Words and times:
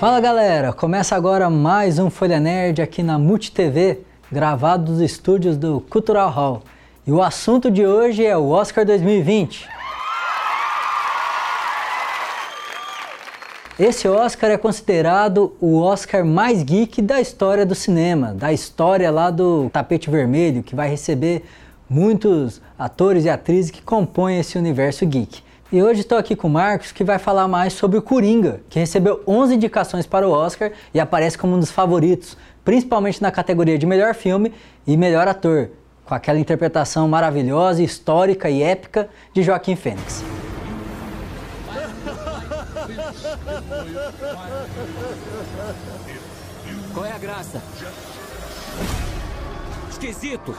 Fala 0.00 0.18
galera, 0.18 0.72
começa 0.72 1.14
agora 1.14 1.50
mais 1.50 1.98
um 1.98 2.08
Folha 2.08 2.40
Nerd 2.40 2.80
aqui 2.80 3.02
na 3.02 3.18
Multi 3.18 3.52
TV, 3.52 3.98
gravado 4.32 4.92
dos 4.92 4.98
estúdios 4.98 5.58
do 5.58 5.82
Cultural 5.90 6.30
Hall. 6.30 6.62
E 7.06 7.12
o 7.12 7.22
assunto 7.22 7.70
de 7.70 7.86
hoje 7.86 8.24
é 8.24 8.34
o 8.34 8.48
Oscar 8.48 8.86
2020. 8.86 9.68
Esse 13.78 14.08
Oscar 14.08 14.50
é 14.50 14.56
considerado 14.56 15.54
o 15.60 15.78
Oscar 15.82 16.24
mais 16.24 16.62
geek 16.62 17.02
da 17.02 17.20
história 17.20 17.66
do 17.66 17.74
cinema, 17.74 18.32
da 18.32 18.54
história 18.54 19.10
lá 19.10 19.30
do 19.30 19.68
tapete 19.68 20.08
vermelho, 20.08 20.62
que 20.62 20.74
vai 20.74 20.88
receber 20.88 21.44
muitos 21.86 22.62
atores 22.78 23.26
e 23.26 23.28
atrizes 23.28 23.70
que 23.70 23.82
compõem 23.82 24.40
esse 24.40 24.56
universo 24.56 25.04
geek. 25.04 25.49
E 25.72 25.80
hoje 25.80 26.00
estou 26.00 26.18
aqui 26.18 26.34
com 26.34 26.48
o 26.48 26.50
Marcos, 26.50 26.90
que 26.90 27.04
vai 27.04 27.16
falar 27.16 27.46
mais 27.46 27.74
sobre 27.74 27.96
o 27.96 28.02
Coringa, 28.02 28.60
que 28.68 28.80
recebeu 28.80 29.22
11 29.24 29.54
indicações 29.54 30.04
para 30.04 30.28
o 30.28 30.32
Oscar 30.32 30.72
e 30.92 30.98
aparece 30.98 31.38
como 31.38 31.54
um 31.54 31.60
dos 31.60 31.70
favoritos, 31.70 32.36
principalmente 32.64 33.22
na 33.22 33.30
categoria 33.30 33.78
de 33.78 33.86
melhor 33.86 34.12
filme 34.12 34.52
e 34.84 34.96
melhor 34.96 35.28
ator, 35.28 35.70
com 36.04 36.12
aquela 36.12 36.40
interpretação 36.40 37.06
maravilhosa, 37.06 37.84
histórica 37.84 38.50
e 38.50 38.64
épica 38.64 39.08
de 39.32 39.44
Joaquim 39.44 39.76
Fênix. 39.76 40.24
Qual 46.92 47.06
é 47.06 47.12
a 47.12 47.18
graça? 47.18 47.62
Esquisito! 49.88 50.52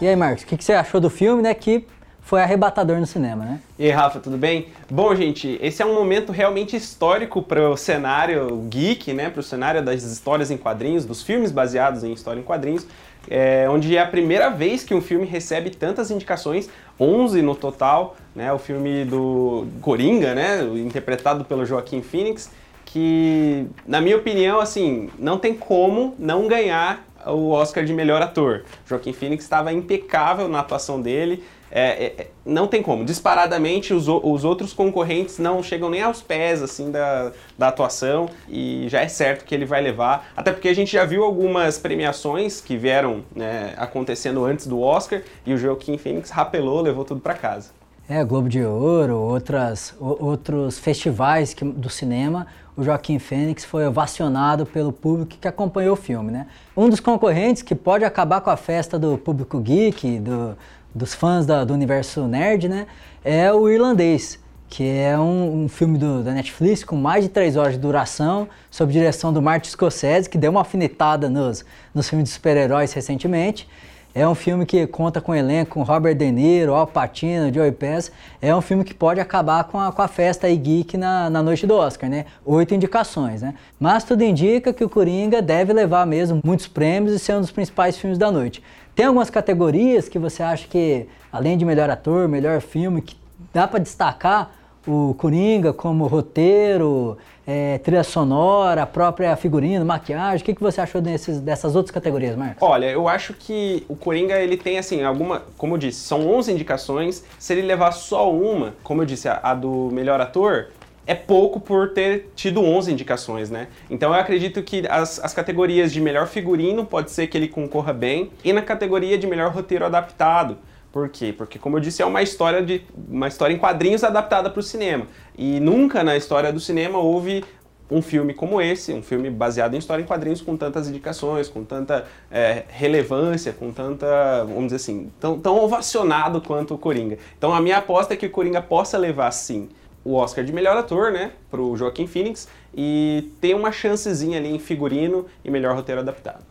E 0.00 0.06
aí, 0.06 0.14
Marcos, 0.14 0.44
o 0.44 0.46
que, 0.46 0.56
que, 0.56 0.64
você 0.64 0.74
achou 0.74 1.00
do 1.00 1.10
filme, 1.10 1.42
né? 1.42 1.52
Que 1.52 1.84
foi 2.20 2.40
arrebatador 2.40 3.00
no 3.00 3.06
cinema, 3.06 3.44
né? 3.44 3.60
E 3.76 3.86
aí, 3.86 3.90
Rafa, 3.90 4.20
tudo 4.20 4.36
bem? 4.36 4.68
Bom, 4.88 5.12
gente, 5.12 5.58
esse 5.60 5.82
é 5.82 5.86
um 5.86 5.92
momento 5.92 6.30
realmente 6.30 6.76
histórico 6.76 7.42
para 7.42 7.68
o 7.68 7.76
cenário 7.76 8.64
geek, 8.68 9.12
né? 9.12 9.28
Para 9.28 9.40
o 9.40 9.42
cenário 9.42 9.82
das 9.82 10.04
histórias 10.04 10.52
em 10.52 10.56
quadrinhos, 10.56 11.04
dos 11.04 11.24
filmes 11.24 11.50
baseados 11.50 12.04
em 12.04 12.12
história 12.12 12.38
em 12.38 12.44
quadrinhos, 12.44 12.86
é, 13.28 13.66
onde 13.68 13.96
é 13.96 14.00
a 14.00 14.06
primeira 14.06 14.50
vez 14.50 14.84
que 14.84 14.94
um 14.94 15.00
filme 15.00 15.26
recebe 15.26 15.70
tantas 15.70 16.12
indicações, 16.12 16.70
11 17.00 17.42
no 17.42 17.56
total, 17.56 18.14
né? 18.36 18.52
O 18.52 18.58
filme 18.58 19.04
do 19.04 19.66
Coringa, 19.80 20.32
né? 20.32 20.62
Interpretado 20.76 21.44
pelo 21.44 21.66
Joaquim 21.66 22.02
Phoenix, 22.02 22.52
que, 22.84 23.66
na 23.84 24.00
minha 24.00 24.16
opinião, 24.16 24.60
assim, 24.60 25.10
não 25.18 25.38
tem 25.38 25.54
como 25.54 26.14
não 26.18 26.46
ganhar 26.46 27.04
o 27.26 27.50
Oscar 27.50 27.84
de 27.84 27.92
melhor 27.92 28.22
ator. 28.22 28.64
Joaquim 28.86 29.12
Phoenix 29.12 29.44
estava 29.44 29.72
impecável 29.72 30.48
na 30.48 30.60
atuação 30.60 31.00
dele. 31.00 31.44
É, 31.70 31.82
é, 31.82 32.14
é, 32.18 32.26
não 32.46 32.66
tem 32.66 32.82
como. 32.82 33.04
Disparadamente, 33.04 33.92
os, 33.92 34.08
os 34.08 34.44
outros 34.44 34.72
concorrentes 34.72 35.38
não 35.38 35.62
chegam 35.62 35.90
nem 35.90 36.02
aos 36.02 36.22
pés 36.22 36.62
assim 36.62 36.90
da, 36.90 37.32
da 37.58 37.68
atuação 37.68 38.28
e 38.48 38.86
já 38.88 39.02
é 39.02 39.08
certo 39.08 39.44
que 39.44 39.54
ele 39.54 39.66
vai 39.66 39.82
levar. 39.82 40.30
Até 40.36 40.50
porque 40.52 40.68
a 40.68 40.74
gente 40.74 40.92
já 40.92 41.04
viu 41.04 41.24
algumas 41.24 41.78
premiações 41.78 42.60
que 42.60 42.76
vieram 42.76 43.22
né, 43.34 43.74
acontecendo 43.76 44.44
antes 44.44 44.66
do 44.66 44.80
Oscar 44.80 45.22
e 45.44 45.52
o 45.52 45.58
Joaquim 45.58 45.98
Phoenix 45.98 46.30
rapelou, 46.30 46.80
levou 46.80 47.04
tudo 47.04 47.20
para 47.20 47.34
casa. 47.34 47.77
É, 48.10 48.24
Globo 48.24 48.48
de 48.48 48.64
Ouro, 48.64 49.18
outras, 49.18 49.94
outros 50.00 50.78
festivais 50.78 51.52
que, 51.52 51.62
do 51.62 51.90
cinema, 51.90 52.46
o 52.74 52.82
Joaquim 52.82 53.18
Fênix 53.18 53.66
foi 53.66 53.86
ovacionado 53.86 54.64
pelo 54.64 54.90
público 54.90 55.36
que 55.38 55.46
acompanhou 55.46 55.92
o 55.92 55.96
filme, 55.96 56.32
né? 56.32 56.46
Um 56.74 56.88
dos 56.88 57.00
concorrentes 57.00 57.60
que 57.60 57.74
pode 57.74 58.06
acabar 58.06 58.40
com 58.40 58.48
a 58.48 58.56
festa 58.56 58.98
do 58.98 59.18
público 59.18 59.60
geek, 59.60 60.20
do, 60.20 60.56
dos 60.94 61.12
fãs 61.12 61.44
da, 61.44 61.64
do 61.64 61.74
universo 61.74 62.26
nerd, 62.26 62.66
né? 62.66 62.86
É 63.22 63.52
o 63.52 63.68
Irlandês, 63.68 64.38
que 64.70 64.88
é 64.88 65.18
um, 65.18 65.64
um 65.64 65.68
filme 65.68 65.98
do, 65.98 66.22
da 66.22 66.32
Netflix 66.32 66.82
com 66.82 66.96
mais 66.96 67.24
de 67.24 67.28
três 67.28 67.56
horas 67.56 67.74
de 67.74 67.78
duração, 67.78 68.48
sob 68.70 68.90
direção 68.90 69.34
do 69.34 69.42
Martin 69.42 69.68
Scorsese, 69.68 70.30
que 70.30 70.38
deu 70.38 70.50
uma 70.50 70.60
alfinetada 70.60 71.28
nos, 71.28 71.62
nos 71.94 72.08
filmes 72.08 72.30
de 72.30 72.34
super-heróis 72.34 72.90
recentemente. 72.90 73.68
É 74.14 74.26
um 74.26 74.34
filme 74.34 74.64
que 74.64 74.86
conta 74.86 75.20
com 75.20 75.34
elenco 75.34 75.72
com 75.72 75.82
Robert 75.82 76.14
De 76.16 76.32
Niro, 76.32 76.74
Al 76.74 76.86
Pacino, 76.86 77.52
Joey 77.52 77.72
Pesci. 77.72 78.10
É 78.40 78.54
um 78.54 78.60
filme 78.60 78.82
que 78.82 78.94
pode 78.94 79.20
acabar 79.20 79.64
com 79.64 79.78
a, 79.78 79.92
com 79.92 80.00
a 80.00 80.08
festa 80.08 80.46
aí 80.46 80.56
geek 80.56 80.96
na, 80.96 81.28
na 81.28 81.42
noite 81.42 81.66
do 81.66 81.74
Oscar, 81.74 82.08
né? 82.08 82.24
Oito 82.44 82.74
indicações, 82.74 83.42
né? 83.42 83.54
Mas 83.78 84.04
tudo 84.04 84.22
indica 84.24 84.72
que 84.72 84.82
o 84.82 84.88
Coringa 84.88 85.42
deve 85.42 85.72
levar 85.72 86.06
mesmo 86.06 86.40
muitos 86.42 86.66
prêmios 86.66 87.14
e 87.14 87.18
ser 87.18 87.34
um 87.34 87.40
dos 87.40 87.50
principais 87.50 87.98
filmes 87.98 88.18
da 88.18 88.30
noite. 88.30 88.62
Tem 88.94 89.06
algumas 89.06 89.30
categorias 89.30 90.08
que 90.08 90.18
você 90.18 90.42
acha 90.42 90.66
que, 90.66 91.06
além 91.30 91.56
de 91.56 91.64
melhor 91.64 91.88
ator, 91.90 92.26
melhor 92.26 92.60
filme, 92.60 93.02
que 93.02 93.16
dá 93.52 93.68
para 93.68 93.78
destacar 93.78 94.50
o 94.86 95.14
Coringa 95.14 95.72
como 95.72 96.06
roteiro, 96.06 97.18
é, 97.46 97.78
trilha 97.78 98.04
sonora, 98.04 98.82
a 98.82 98.86
própria 98.86 99.34
figurina, 99.36 99.84
maquiagem. 99.84 100.42
O 100.42 100.44
que, 100.44 100.54
que 100.54 100.60
você 100.60 100.80
achou 100.80 101.00
desses, 101.00 101.40
dessas 101.40 101.74
outras 101.74 101.90
categorias, 101.90 102.36
Marcos? 102.36 102.62
Olha, 102.62 102.86
eu 102.86 103.08
acho 103.08 103.32
que 103.34 103.84
o 103.88 103.96
Coringa 103.96 104.38
ele 104.38 104.56
tem 104.56 104.78
assim 104.78 105.02
alguma, 105.02 105.42
como 105.56 105.74
eu 105.74 105.78
disse, 105.78 106.00
são 106.00 106.28
11 106.28 106.52
indicações. 106.52 107.24
Se 107.38 107.52
ele 107.54 107.62
levar 107.62 107.92
só 107.92 108.32
uma, 108.32 108.74
como 108.82 109.02
eu 109.02 109.06
disse, 109.06 109.28
a, 109.28 109.40
a 109.42 109.54
do 109.54 109.88
melhor 109.92 110.20
ator, 110.20 110.68
é 111.06 111.14
pouco 111.14 111.58
por 111.58 111.94
ter 111.94 112.30
tido 112.36 112.62
11 112.62 112.92
indicações, 112.92 113.50
né? 113.50 113.68
Então 113.88 114.12
eu 114.12 114.20
acredito 114.20 114.62
que 114.62 114.86
as, 114.90 115.18
as 115.24 115.32
categorias 115.32 115.90
de 115.90 116.02
melhor 116.02 116.26
figurino 116.26 116.84
pode 116.84 117.10
ser 117.10 117.28
que 117.28 117.36
ele 117.38 117.48
concorra 117.48 117.94
bem 117.94 118.30
e 118.44 118.52
na 118.52 118.60
categoria 118.60 119.16
de 119.16 119.26
melhor 119.26 119.50
roteiro 119.50 119.86
adaptado 119.86 120.58
por 120.92 121.08
quê? 121.08 121.34
Porque, 121.36 121.58
como 121.58 121.76
eu 121.76 121.80
disse, 121.80 122.02
é 122.02 122.06
uma 122.06 122.22
história, 122.22 122.62
de, 122.62 122.82
uma 123.08 123.28
história 123.28 123.54
em 123.54 123.58
quadrinhos 123.58 124.02
adaptada 124.02 124.48
para 124.48 124.60
o 124.60 124.62
cinema. 124.62 125.06
E 125.36 125.60
nunca 125.60 126.02
na 126.02 126.16
história 126.16 126.52
do 126.52 126.58
cinema 126.58 126.98
houve 126.98 127.44
um 127.90 128.02
filme 128.02 128.34
como 128.34 128.60
esse, 128.60 128.92
um 128.92 129.02
filme 129.02 129.30
baseado 129.30 129.74
em 129.74 129.78
história 129.78 130.02
em 130.02 130.06
quadrinhos 130.06 130.40
com 130.42 130.56
tantas 130.56 130.88
indicações, 130.88 131.48
com 131.48 131.64
tanta 131.64 132.06
é, 132.30 132.64
relevância, 132.68 133.52
com 133.52 133.72
tanta, 133.72 134.44
vamos 134.44 134.64
dizer 134.64 134.76
assim, 134.76 135.10
tão, 135.18 135.38
tão 135.38 135.58
ovacionado 135.58 136.40
quanto 136.40 136.74
o 136.74 136.78
Coringa. 136.78 137.18
Então 137.36 137.54
a 137.54 137.60
minha 137.60 137.78
aposta 137.78 138.14
é 138.14 138.16
que 138.16 138.26
o 138.26 138.30
Coringa 138.30 138.60
possa 138.60 138.98
levar, 138.98 139.30
sim, 139.30 139.68
o 140.04 140.14
Oscar 140.14 140.44
de 140.44 140.52
melhor 140.52 140.76
ator, 140.76 141.12
né, 141.12 141.32
pro 141.50 141.76
Joaquim 141.76 142.06
Phoenix, 142.06 142.48
e 142.74 143.30
ter 143.40 143.54
uma 143.54 143.72
chancezinha 143.72 144.38
ali 144.38 144.54
em 144.54 144.58
figurino 144.58 145.26
e 145.44 145.50
melhor 145.50 145.74
roteiro 145.74 146.00
adaptado. 146.00 146.44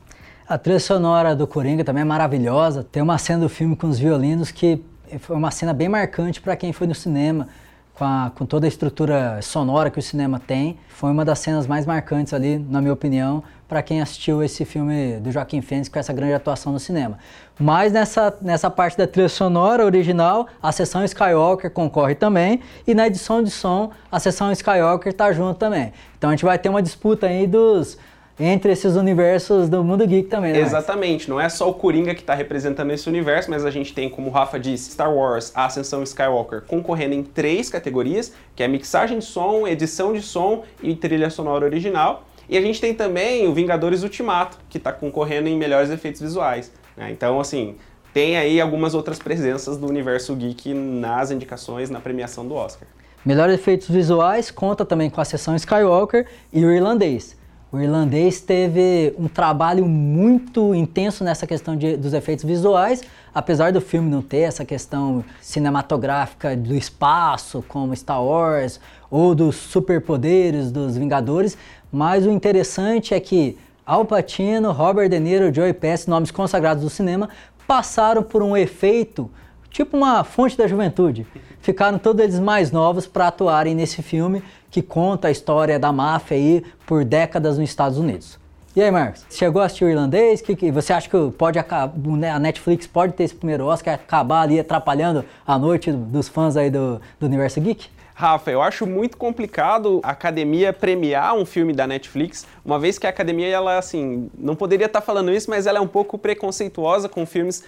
A 0.49 0.57
trilha 0.57 0.79
sonora 0.79 1.35
do 1.35 1.45
Coringa 1.45 1.83
também 1.83 2.03
é 2.03 2.05
maravilhosa. 2.05 2.81
Tem 2.81 3.03
uma 3.03 3.17
cena 3.17 3.41
do 3.41 3.49
filme 3.49 3.75
com 3.75 3.89
os 3.89 3.99
violinos 3.99 4.49
que 4.49 4.81
foi 5.19 5.35
uma 5.35 5.51
cena 5.51 5.73
bem 5.73 5.89
marcante 5.89 6.39
para 6.39 6.55
quem 6.55 6.71
foi 6.71 6.87
no 6.87 6.95
cinema, 6.95 7.49
com, 7.93 8.05
a, 8.05 8.31
com, 8.33 8.45
toda 8.45 8.65
a 8.65 8.69
estrutura 8.69 9.41
sonora 9.41 9.89
que 9.89 9.99
o 9.99 10.01
cinema 10.01 10.39
tem. 10.39 10.79
Foi 10.87 11.11
uma 11.11 11.25
das 11.25 11.39
cenas 11.39 11.67
mais 11.67 11.85
marcantes 11.85 12.33
ali, 12.33 12.65
na 12.69 12.79
minha 12.79 12.93
opinião, 12.93 13.43
para 13.67 13.81
quem 13.81 14.01
assistiu 14.01 14.41
esse 14.41 14.63
filme 14.63 15.19
do 15.19 15.29
Joaquim 15.33 15.59
Fênix 15.59 15.89
com 15.89 15.99
essa 15.99 16.13
grande 16.13 16.35
atuação 16.35 16.71
no 16.71 16.79
cinema. 16.79 17.19
Mas 17.59 17.91
nessa, 17.91 18.33
nessa 18.41 18.69
parte 18.69 18.97
da 18.97 19.05
trilha 19.05 19.27
sonora 19.27 19.83
original, 19.83 20.47
a 20.63 20.71
sessão 20.71 21.03
Skywalker 21.03 21.69
concorre 21.71 22.15
também, 22.15 22.61
e 22.87 22.95
na 22.95 23.07
edição 23.07 23.43
de 23.43 23.51
som, 23.51 23.91
a 24.09 24.17
sessão 24.17 24.49
Skywalker 24.53 25.11
está 25.11 25.33
junto 25.33 25.59
também. 25.59 25.91
Então 26.17 26.29
a 26.29 26.33
gente 26.33 26.45
vai 26.45 26.57
ter 26.57 26.69
uma 26.69 26.81
disputa 26.81 27.27
aí 27.27 27.45
dos 27.45 27.97
entre 28.39 28.71
esses 28.71 28.95
universos 28.95 29.67
do 29.67 29.83
mundo 29.83 30.05
geek 30.05 30.29
também, 30.29 30.53
né? 30.53 30.59
Exatamente, 30.59 31.29
não 31.29 31.39
é 31.39 31.49
só 31.49 31.69
o 31.69 31.73
Coringa 31.73 32.13
que 32.13 32.21
está 32.21 32.35
representando 32.35 32.91
esse 32.91 33.09
universo, 33.09 33.49
mas 33.49 33.65
a 33.65 33.71
gente 33.71 33.93
tem, 33.93 34.09
como 34.09 34.29
o 34.29 34.31
Rafa 34.31 34.59
disse, 34.59 34.91
Star 34.91 35.11
Wars, 35.11 35.51
a 35.55 35.65
Ascensão 35.65 36.03
Skywalker, 36.03 36.61
concorrendo 36.61 37.15
em 37.15 37.23
três 37.23 37.69
categorias, 37.69 38.31
que 38.55 38.61
é 38.61 38.67
mixagem 38.67 39.19
de 39.19 39.25
som, 39.25 39.67
edição 39.67 40.13
de 40.13 40.21
som 40.21 40.63
e 40.81 40.95
trilha 40.95 41.29
sonora 41.29 41.65
original. 41.65 42.25
E 42.49 42.57
a 42.57 42.61
gente 42.61 42.79
tem 42.79 42.93
também 42.93 43.47
o 43.47 43.53
Vingadores 43.53 44.03
Ultimato, 44.03 44.57
que 44.69 44.77
está 44.77 44.93
concorrendo 44.93 45.49
em 45.49 45.57
melhores 45.57 45.89
efeitos 45.89 46.21
visuais. 46.21 46.71
Né? 46.95 47.11
Então, 47.11 47.39
assim, 47.39 47.75
tem 48.13 48.37
aí 48.37 48.61
algumas 48.61 48.93
outras 48.93 49.19
presenças 49.19 49.77
do 49.77 49.87
universo 49.87 50.33
geek 50.35 50.73
nas 50.73 51.29
indicações, 51.29 51.89
na 51.89 51.99
premiação 51.99 52.47
do 52.47 52.53
Oscar. 52.53 52.87
Melhores 53.25 53.55
efeitos 53.55 53.89
visuais 53.89 54.49
conta 54.49 54.85
também 54.85 55.09
com 55.09 55.19
a 55.19 55.25
sessão 55.25 55.55
Skywalker 55.55 56.25
e 56.53 56.63
o 56.63 56.71
irlandês. 56.71 57.35
O 57.69 57.77
irlandês 57.79 58.39
teve 58.39 59.13
um 59.19 59.27
trabalho 59.27 59.85
muito 59.85 60.73
intenso 60.73 61.21
nessa 61.21 61.45
questão 61.45 61.75
de, 61.75 61.97
dos 61.97 62.13
efeitos 62.13 62.45
visuais, 62.45 63.03
apesar 63.35 63.73
do 63.73 63.81
filme 63.81 64.09
não 64.09 64.21
ter 64.21 64.39
essa 64.39 64.63
questão 64.63 65.21
cinematográfica 65.41 66.55
do 66.55 66.73
espaço, 66.73 67.61
como 67.67 67.93
Star 67.93 68.23
Wars, 68.23 68.79
ou 69.11 69.35
dos 69.35 69.57
superpoderes 69.57 70.71
dos 70.71 70.95
Vingadores, 70.95 71.57
mas 71.91 72.25
o 72.25 72.31
interessante 72.31 73.13
é 73.13 73.19
que 73.19 73.57
Al 73.85 74.05
Pacino, 74.05 74.71
Robert 74.71 75.09
De 75.09 75.19
Niro, 75.19 75.53
Joey 75.53 75.73
Pesci, 75.73 76.09
nomes 76.09 76.31
consagrados 76.31 76.83
do 76.83 76.89
cinema, 76.89 77.27
passaram 77.67 78.23
por 78.23 78.41
um 78.41 78.55
efeito 78.55 79.29
tipo 79.69 79.97
uma 79.97 80.23
fonte 80.23 80.57
da 80.57 80.67
juventude. 80.67 81.25
Ficaram 81.61 81.97
todos 81.97 82.23
eles 82.23 82.39
mais 82.39 82.71
novos 82.71 83.05
para 83.05 83.27
atuarem 83.27 83.75
nesse 83.75 84.01
filme 84.01 84.43
que 84.69 84.81
conta 84.81 85.27
a 85.27 85.31
história 85.31 85.79
da 85.79 85.91
máfia 85.91 86.37
aí 86.37 86.63
por 86.85 87.03
décadas 87.03 87.57
nos 87.57 87.69
Estados 87.69 87.97
Unidos. 87.97 88.39
E 88.75 88.81
aí, 88.81 88.91
Marcos, 88.91 89.25
chegou 89.31 89.61
a 89.61 89.65
assistir 89.65 89.85
o 89.85 89.89
irlandês? 89.89 90.39
Que, 90.39 90.55
que 90.55 90.71
você 90.71 90.93
acha 90.93 91.09
que 91.09 91.31
pode 91.31 91.57
a 91.57 92.39
Netflix 92.39 92.85
pode 92.85 93.13
ter 93.13 93.23
esse 93.23 93.33
primeiro 93.33 93.65
Oscar 93.65 93.95
acabar 93.95 94.41
ali 94.41 94.59
atrapalhando 94.59 95.25
a 95.47 95.57
noite 95.57 95.91
dos 95.91 96.27
fãs 96.27 96.55
aí 96.55 96.69
do, 96.69 97.01
do 97.19 97.25
universo 97.25 97.59
geek? 97.59 97.89
Rafa, 98.13 98.49
eu 98.49 98.63
acho 98.63 98.87
muito 98.87 99.15
complicado 99.15 99.99
a 100.03 100.09
academia 100.09 100.73
premiar 100.73 101.35
um 101.35 101.45
filme 101.45 101.71
da 101.71 101.85
Netflix, 101.85 102.47
uma 102.65 102.79
vez 102.79 102.97
que 102.97 103.05
a 103.05 103.11
academia, 103.11 103.47
ela, 103.47 103.77
assim, 103.77 104.29
não 104.35 104.55
poderia 104.55 104.87
estar 104.87 105.01
falando 105.01 105.31
isso, 105.31 105.49
mas 105.51 105.67
ela 105.67 105.77
é 105.77 105.81
um 105.81 105.87
pouco 105.87 106.17
preconceituosa 106.17 107.07
com 107.07 107.27
filmes 107.27 107.63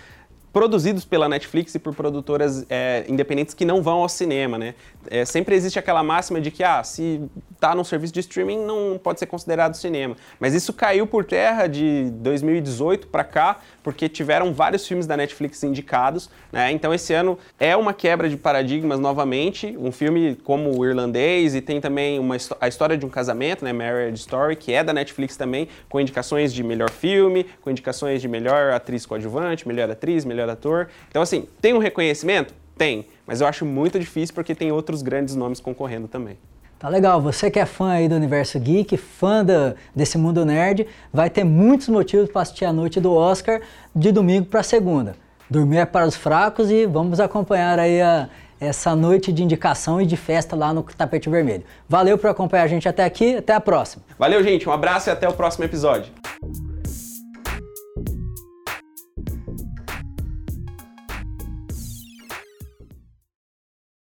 produzidos 0.52 1.06
pela 1.06 1.30
Netflix 1.30 1.76
e 1.76 1.80
por 1.80 1.94
produtoras 1.94 2.66
é, 2.70 3.06
independentes 3.08 3.54
que 3.54 3.66
não 3.66 3.82
vão 3.82 4.00
ao 4.00 4.10
cinema, 4.10 4.58
né? 4.58 4.76
É, 5.10 5.26
sempre 5.26 5.56
existe 5.56 5.78
aquela 5.78 6.04
máxima 6.04 6.42
de 6.42 6.52
que, 6.52 6.64
ah, 6.64 6.84
se 6.84 7.22
tá 7.60 7.76
num 7.76 7.84
serviço 7.84 8.14
de 8.14 8.22
streaming 8.22 8.66
não 8.66 9.00
pode 9.02 9.20
ser 9.20 9.26
considerado 9.26 9.76
cinema. 9.76 10.16
Mas 10.40 10.54
isso 10.54 10.72
caiu 10.72 11.06
por 11.06 11.26
terra 11.26 11.68
de 11.68 12.10
2018 12.12 13.08
para 13.08 13.24
cá, 13.24 13.58
porque 13.84 14.08
tiveram 14.08 14.54
vários 14.54 14.88
filmes 14.88 15.06
da 15.06 15.18
Netflix 15.18 15.64
indicados, 15.64 16.30
né? 16.52 16.72
Então 16.72 16.94
esse 16.94 17.14
ano 17.14 17.38
é 17.60 17.76
uma 17.76 17.94
quebra 17.94 18.30
de 18.30 18.38
paradigmas 18.38 19.00
novamente, 19.00 19.76
um 19.78 19.92
filme 19.92 20.36
como 20.44 20.78
o 20.78 20.86
Irlandês 20.86 21.56
e 21.56 21.62
tem 21.62 21.82
também 21.82 22.20
uma, 22.20 22.38
a 22.62 22.68
história 22.68 22.98
de 22.98 23.06
um 23.06 23.10
casamento, 23.10 23.64
né, 23.64 23.74
Marriage 23.74 24.22
Story, 24.22 24.56
que 24.56 24.72
é 24.72 24.84
da 24.84 24.94
Netflix 24.94 25.36
também, 25.36 25.68
com 25.90 26.00
indicações 26.00 26.54
de 26.54 26.64
melhor 26.64 26.90
filme, 26.90 27.46
com 27.62 27.70
indicações 27.70 28.22
de 28.22 28.28
melhor 28.28 28.72
atriz 28.72 29.06
coadjuvante, 29.06 29.68
melhor 29.68 29.90
atriz, 29.90 30.24
melhor 30.24 30.50
ator. 30.50 30.88
Então 31.10 31.22
assim, 31.22 31.48
tem 31.62 31.74
um 31.74 31.80
reconhecimento? 31.80 32.54
Tem, 32.78 33.06
mas 33.28 33.42
eu 33.42 33.48
acho 33.48 33.66
muito 33.66 34.00
difícil 34.00 34.34
porque 34.34 34.56
tem 34.56 34.72
outros 34.72 35.02
grandes 35.02 35.36
nomes 35.36 35.60
concorrendo 35.60 36.08
também. 36.08 36.38
Tá 36.80 36.88
legal, 36.88 37.20
você 37.20 37.52
que 37.52 37.60
é 37.60 37.66
fã 37.66 37.90
aí 37.90 38.08
do 38.08 38.16
universo 38.16 38.58
geek, 38.58 38.96
fã 38.96 39.44
da, 39.44 39.76
desse 39.94 40.18
mundo 40.18 40.46
nerd, 40.46 40.88
vai 41.12 41.30
ter 41.30 41.44
muitos 41.44 41.90
motivos 41.90 42.32
para 42.32 42.42
assistir 42.42 42.64
a 42.64 42.72
noite 42.72 43.02
do 43.02 43.14
Oscar 43.14 43.60
de 43.94 44.14
domingo 44.14 44.46
para 44.46 44.64
segunda. 44.64 45.14
Dormir 45.50 45.80
é 45.80 45.86
para 45.86 46.08
os 46.08 46.16
fracos 46.16 46.72
e 46.72 46.86
vamos 46.86 47.20
acompanhar 47.20 47.78
aí 47.78 48.02
a, 48.02 48.30
essa 48.62 48.96
noite 48.96 49.34
de 49.34 49.44
indicação 49.44 50.00
e 50.00 50.06
de 50.06 50.16
festa 50.16 50.56
lá 50.56 50.74
no 50.74 50.82
Tapete 50.84 51.30
Vermelho. 51.30 51.66
Valeu 51.88 52.18
por 52.18 52.30
acompanhar 52.30 52.64
a 52.64 52.68
gente 52.68 52.88
até 52.88 53.04
aqui, 53.04 53.36
até 53.36 53.54
a 53.54 53.60
próxima. 53.60 54.02
Valeu, 54.18 54.42
gente, 54.42 54.70
um 54.70 54.72
abraço 54.72 55.10
e 55.10 55.12
até 55.12 55.28
o 55.28 55.34
próximo 55.34 55.66
episódio. 55.66 56.14